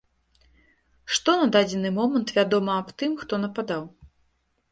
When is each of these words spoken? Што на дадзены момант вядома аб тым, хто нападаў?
Што 1.17 1.33
на 1.41 1.47
дадзены 1.57 1.91
момант 1.99 2.33
вядома 2.39 2.77
аб 2.85 2.89
тым, 3.01 3.11
хто 3.25 3.33
нападаў? 3.43 3.83